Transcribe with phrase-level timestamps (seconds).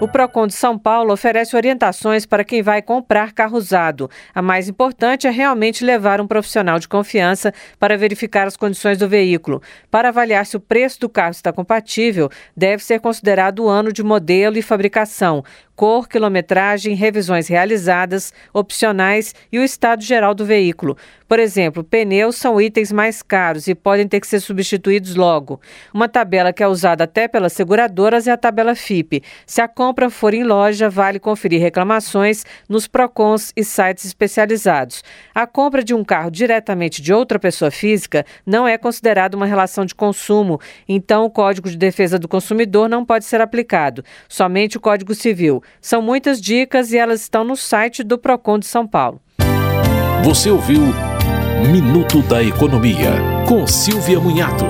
[0.00, 4.10] O Procon de São Paulo oferece orientações para quem vai comprar carro usado.
[4.34, 9.08] A mais importante é realmente levar um profissional de confiança para verificar as condições do
[9.08, 9.62] veículo.
[9.92, 14.02] Para avaliar se o preço do carro está compatível, deve ser considerado o ano de
[14.02, 15.44] modelo e fabricação,
[15.76, 20.96] cor, quilometragem, revisões realizadas, opcionais e o estado geral do veículo.
[21.28, 25.60] Por exemplo, pneus são itens mais caros e podem ter que ser substituídos logo.
[25.92, 29.22] Uma tabela que é usada até pelas seguradoras é a tabela FIP.
[29.46, 35.04] Se a compra for em loja, vale conferir reclamações nos PROCONs e sites especializados.
[35.34, 39.84] A compra de um carro diretamente de outra pessoa física não é considerada uma relação
[39.84, 40.58] de consumo,
[40.88, 45.62] então o Código de Defesa do Consumidor não pode ser aplicado, somente o Código Civil.
[45.82, 49.20] São muitas dicas e elas estão no site do Procon de São Paulo.
[50.24, 50.80] Você ouviu
[51.70, 53.12] Minuto da Economia,
[53.46, 54.64] com Silvia Munhato.